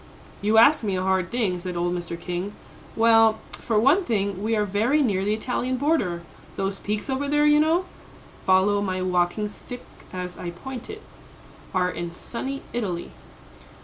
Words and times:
"You 0.41 0.57
ask 0.57 0.83
me 0.83 0.95
a 0.95 1.03
hard 1.03 1.29
thing," 1.29 1.59
said 1.59 1.77
old 1.77 1.93
Mr. 1.93 2.19
King. 2.19 2.53
"Well, 2.95 3.37
for 3.51 3.79
one 3.79 4.03
thing, 4.03 4.41
we 4.41 4.55
are 4.55 4.65
very 4.65 5.03
near 5.03 5.23
the 5.23 5.35
Italian 5.35 5.77
border; 5.77 6.23
those 6.55 6.79
peaks 6.79 7.07
over 7.07 7.27
there, 7.27 7.45
you 7.45 7.59
know, 7.59 7.85
follow 8.43 8.81
my 8.81 9.03
walking 9.03 9.47
stick 9.47 9.85
as 10.11 10.39
I 10.39 10.49
point 10.49 10.89
it, 10.89 11.03
are 11.71 11.91
in 11.91 12.09
sunny 12.09 12.63
Italy." 12.73 13.11